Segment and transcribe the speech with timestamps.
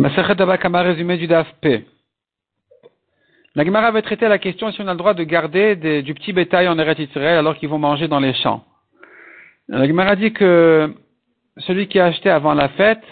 [0.00, 1.84] Masachet Abakama, résumé du DAF P.
[3.54, 6.32] La Gemara avait traité la question si on a le droit de garder du petit
[6.32, 8.64] bétail en Eretz Israël alors qu'ils vont manger dans les champs.
[9.68, 10.94] La Gemara dit que
[11.58, 13.02] celui qui a acheté avant la fête,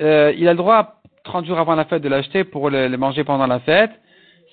[0.00, 3.22] euh, il a le droit, 30 jours avant la fête, de l'acheter pour les, manger
[3.22, 3.92] pendant la fête.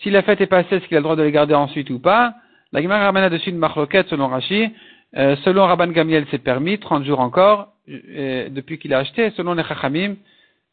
[0.04, 1.98] Si la fête est passée, est-ce qu'il a le droit de les garder ensuite ou
[1.98, 2.36] pas?
[2.72, 4.70] La Gemara ramène là-dessus une marloquette selon Rashi.
[5.18, 9.32] Euh, selon Rabban Gamiel, c'est permis, 30 jours encore, euh, depuis qu'il a acheté.
[9.32, 10.14] Selon les Chachamim,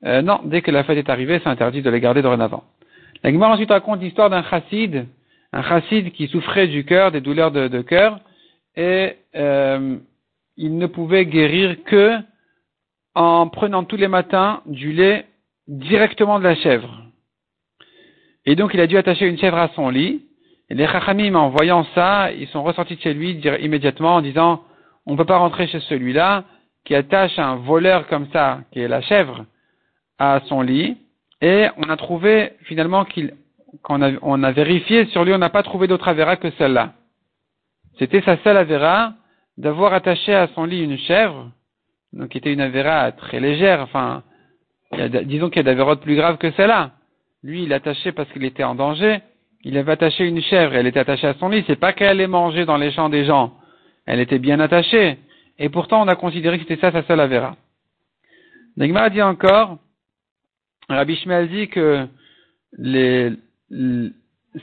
[0.05, 2.65] euh, non, dès que la fête est arrivée, c'est interdit de les garder dorénavant.
[3.23, 5.07] La Gemara ensuite raconte l'histoire d'un chassid,
[5.53, 8.21] un chassid qui souffrait du cœur, des douleurs de, de cœur,
[8.77, 9.97] et euh,
[10.57, 12.19] il ne pouvait guérir que
[13.15, 15.25] en prenant tous les matins du lait
[15.69, 17.03] directement de la chèvre.
[18.45, 20.23] Et donc il a dû attacher une chèvre à son lit.
[20.69, 24.65] Et les chachamim, en voyant ça, ils sont ressortis de chez lui immédiatement en disant,
[25.07, 26.45] on ne peut pas rentrer chez celui-là
[26.85, 29.45] qui attache un voleur comme ça, qui est la chèvre,
[30.19, 30.97] à son lit,
[31.41, 33.35] et on a trouvé finalement qu'il,
[33.83, 36.95] qu'on a, on a vérifié sur lui, on n'a pas trouvé d'autre avéra que celle-là.
[37.99, 39.15] C'était sa seule avéra
[39.59, 41.51] d'avoir attaché à son lit une chèvre,
[42.13, 44.23] donc qui était une avéra très légère, enfin,
[45.25, 46.93] disons qu'il y a d'avérotes plus graves que celle-là.
[47.43, 49.21] Lui, il attachait parce qu'il était en danger,
[49.63, 52.27] il avait attaché une chèvre, elle était attachée à son lit, c'est pas qu'elle allait
[52.27, 53.55] manger dans les champs des gens,
[54.07, 55.19] elle était bien attachée,
[55.59, 57.57] et pourtant on a considéré que c'était ça sa seule avéra.
[58.77, 59.79] Negma dit encore,
[60.89, 62.07] Rabbi Shmuel dit que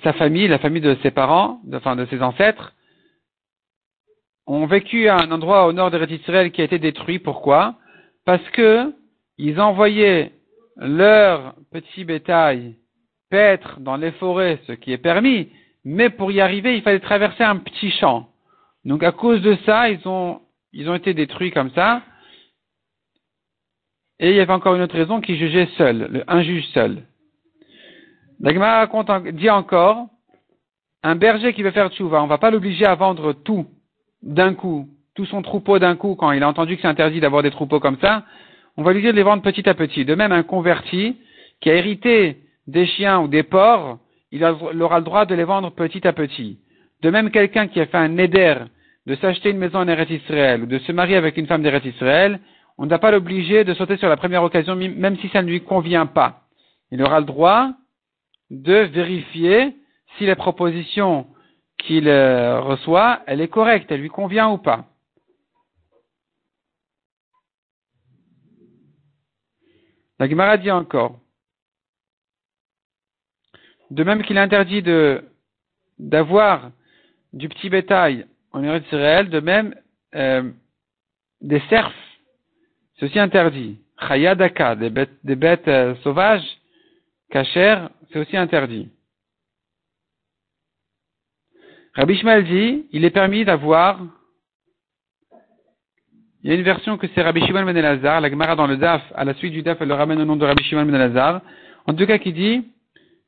[0.04, 2.74] sa famille, la famille de ses parents, enfin de ses ancêtres,
[4.46, 7.20] ont vécu à un endroit au nord de Israël qui a été détruit.
[7.20, 7.76] Pourquoi?
[8.26, 8.94] Parce que
[9.38, 10.32] ils envoyaient
[10.78, 12.76] leur petit bétail
[13.30, 15.50] paître dans les forêts, ce qui est permis,
[15.84, 18.30] mais pour y arriver, il fallait traverser un petit champ.
[18.86, 22.02] Donc à cause de ça, ils ont, ils ont été détruits comme ça.
[24.24, 27.00] Et il y avait encore une autre raison qui jugeait seul, un juge seul.
[28.40, 28.88] L'Agma
[29.34, 30.08] dit encore,
[31.04, 33.66] un berger qui veut faire tchouva, on ne va pas l'obliger à vendre tout
[34.22, 37.44] d'un coup, tout son troupeau d'un coup, quand il a entendu que c'est interdit d'avoir
[37.44, 38.24] des troupeaux comme ça,
[38.78, 40.06] on va lui dire de les vendre petit à petit.
[40.06, 41.18] De même, un converti
[41.60, 43.98] qui a hérité des chiens ou des porcs,
[44.32, 46.60] il, aura le droit de les vendre petit à petit.
[47.02, 48.56] De même, quelqu'un qui a fait un neder
[49.06, 51.84] de s'acheter une maison en Eretz Israël ou de se marier avec une femme d'Eretz
[51.84, 52.40] Israël,
[52.78, 55.48] on ne va pas l'obliger de sauter sur la première occasion, même si ça ne
[55.48, 56.42] lui convient pas.
[56.92, 57.72] Il aura le droit
[58.50, 59.76] de vérifier
[60.18, 61.28] si la proposition
[61.78, 64.86] qu'il euh, reçoit, elle est correcte, elle lui convient ou pas.
[70.20, 71.20] La Gemara dit encore,
[73.90, 74.84] de même qu'il est interdit
[76.00, 76.72] d'avoir
[77.34, 79.76] du petit bétail en Israël, de même
[80.16, 80.50] euh,
[81.42, 81.92] des cerfs
[83.02, 83.80] aussi interdit.
[84.08, 86.46] Chayadaka, des bêtes, des bêtes euh, sauvages,
[87.30, 88.90] cachères, c'est aussi interdit.
[91.96, 94.00] Rabbi Shmuel dit, il est permis d'avoir,
[96.44, 98.78] il y a une version que c'est Rabbi Shimon ben Elazar, la Gemara dans le
[98.78, 100.96] Daf, à la suite du Daf, elle le ramène au nom de Rabbi Shimon ben
[100.96, 101.42] Elazar,
[101.86, 102.68] en tout cas qui dit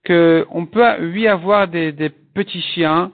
[0.06, 3.12] qu'on peut, oui, avoir des, des petits chiens,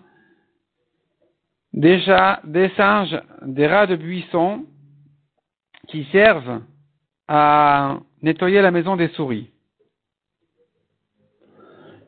[1.74, 4.66] déjà des singes, des rats de buisson,
[5.91, 6.62] qui servent
[7.28, 9.50] à nettoyer la maison des souris.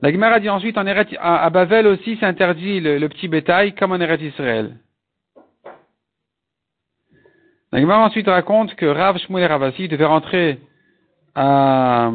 [0.01, 3.99] La Gemara dit ensuite en à, Bavel aussi c'est interdit le, petit bétail comme en
[3.99, 4.77] Eretz Israël.
[7.71, 10.59] La Gemara ensuite raconte que Rav Shmuel Ravasi devait rentrer
[11.35, 12.11] à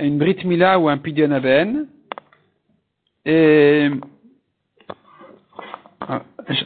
[0.00, 1.30] une Brit Mila ou un Pidyon
[3.24, 3.94] et euh,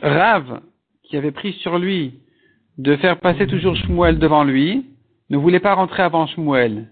[0.02, 0.60] Rav
[1.08, 2.14] qui avait pris sur lui
[2.78, 4.86] de faire passer toujours Shmuel devant lui,
[5.30, 6.88] ne voulait pas rentrer avant Shmuel.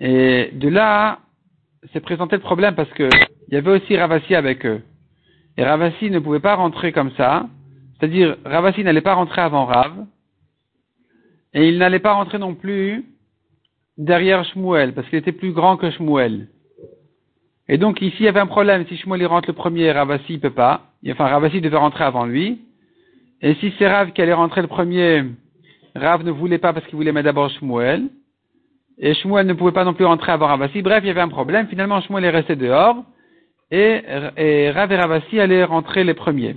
[0.00, 1.18] Et de là,
[1.92, 3.08] s'est présenté le problème parce que
[3.48, 4.82] il y avait aussi Ravasi avec eux.
[5.56, 7.48] Et Ravasi ne pouvait pas rentrer comme ça.
[7.98, 10.06] C'est-à-dire, Ravasi n'allait pas rentrer avant Rav.
[11.52, 13.04] Et il n'allait pas rentrer non plus
[13.98, 16.48] derrière Shmuel, parce qu'il était plus grand que Shmuel.
[17.68, 18.86] Et donc ici, il y avait un problème.
[18.88, 20.92] Si Shmuel rentre le premier, Ravasi ne peut pas.
[21.08, 22.60] Enfin, Ravasi devait rentrer avant lui.
[23.42, 25.24] Et si c'est Rav qui allait rentrer le premier,
[25.94, 28.08] Rav ne voulait pas parce qu'il voulait mettre d'abord Shmuel.
[28.98, 30.82] Et Shmuel ne pouvait pas non plus rentrer avant Ravasi.
[30.82, 31.66] Bref, il y avait un problème.
[31.68, 33.02] Finalement, Shmuel est resté dehors.
[33.70, 34.02] Et,
[34.36, 36.56] et Rav et Ravasi allaient rentrer les premiers.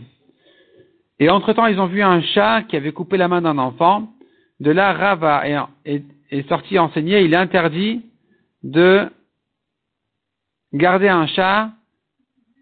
[1.19, 4.09] Et entre-temps, ils ont vu un chat qui avait coupé la main d'un enfant.
[4.59, 5.23] De là, Rav
[5.85, 7.21] est, est sorti enseigner.
[7.21, 8.03] Il est interdit
[8.63, 9.09] de
[10.73, 11.69] garder un chat.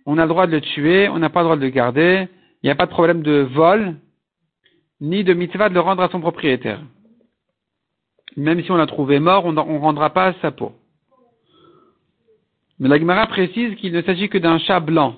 [0.06, 1.10] On a le droit de le tuer.
[1.10, 2.28] On n'a pas le droit de le garder.
[2.62, 3.96] Il n'y a pas de problème de vol
[5.02, 6.80] ni de mitzvah de le rendre à son propriétaire.
[8.38, 10.74] Même si on l'a trouvé mort, on ne rendra pas sa peau.
[12.80, 15.16] Mais la Gemara précise qu'il ne s'agit que d'un chat blanc.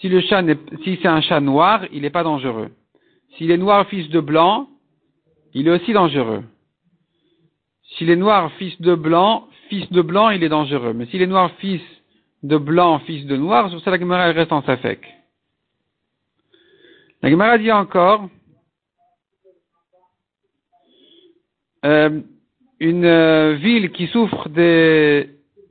[0.00, 0.42] Si le chat
[0.82, 2.70] si c'est un chat noir, il n'est pas dangereux.
[3.36, 4.68] S'il est noir fils de blanc,
[5.54, 6.42] il est aussi dangereux.
[7.96, 10.92] S'il est noir fils de blanc, fils de blanc, il est dangereux.
[10.92, 11.82] Mais s'il est noir fils
[12.42, 15.06] de blanc, fils de noir, sur ça la Gemara reste en safek.
[17.22, 18.28] La Gemara dit encore,
[21.84, 22.20] euh,
[22.80, 25.28] une euh, ville qui souffre des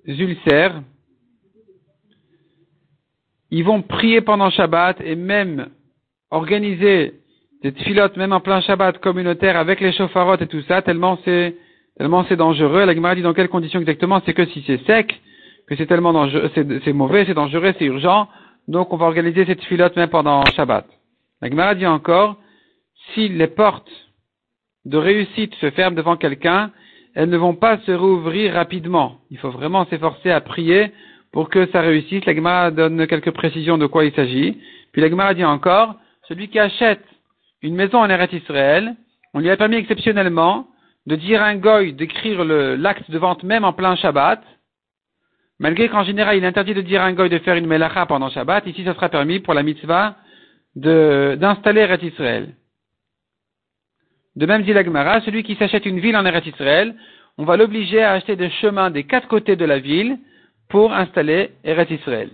[0.08, 0.81] ulcères,
[3.52, 5.68] ils vont prier pendant Shabbat et même
[6.31, 7.13] organiser
[7.62, 11.56] des tfilotes, même en plein Shabbat communautaire avec les chauffarotes et tout ça, tellement c'est
[11.98, 12.86] tellement c'est dangereux.
[12.86, 14.22] La Gemara dit dans quelles conditions exactement?
[14.25, 15.22] C'est que si c'est sec,
[15.68, 18.28] que c'est tellement dangereux, c'est mauvais, c'est dangereux, c'est urgent,
[18.68, 20.86] donc on va organiser cette tfilote même pendant Shabbat.
[21.42, 22.38] La Gemara dit encore,
[23.14, 23.92] si les portes
[24.86, 26.72] de réussite se ferment devant quelqu'un,
[27.13, 29.18] elles ne vont pas se rouvrir rapidement.
[29.30, 30.92] Il faut vraiment s'efforcer à prier
[31.31, 32.25] pour que ça réussisse.
[32.25, 34.57] La Gemara donne quelques précisions de quoi il s'agit.
[34.92, 35.95] Puis la Gemara dit encore,
[36.28, 37.04] celui qui achète
[37.62, 38.95] une maison en Eretz Israël,
[39.33, 40.68] on lui a permis exceptionnellement
[41.07, 44.42] de dire un goy d'écrire l'acte de vente même en plein Shabbat,
[45.60, 48.30] malgré qu'en général il est interdit de dire un goy de faire une melacha pendant
[48.30, 50.16] Shabbat, ici ça sera permis pour la mitzvah
[50.75, 52.54] d'installer Eretz Israël.
[54.36, 56.95] De même dit la Gemara, celui qui s'achète une ville en Eretz Israël,
[57.38, 60.18] on va l'obliger à acheter des chemins des quatre côtés de la ville
[60.69, 62.30] pour installer Eretz Israël.